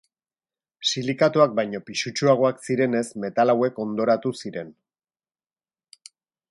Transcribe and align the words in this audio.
Silikatoak 0.91 1.53
baino 1.59 1.81
pisutsuagoak 1.89 2.65
zirenez, 2.69 3.05
metal 3.27 3.55
hauek 3.55 3.79
hondoratu 3.85 4.33
ziren. 4.45 4.75